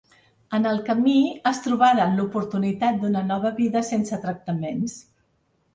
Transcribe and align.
En 0.57 0.63
el 0.69 0.79
camí 0.87 1.17
es 1.51 1.59
trobaran 1.65 2.17
l’oportunitat 2.21 2.99
d’una 3.05 3.25
nova 3.29 3.53
vida 3.61 3.87
sense 3.95 4.21
tractaments. 4.27 4.99